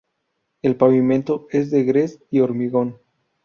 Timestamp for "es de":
1.51-1.83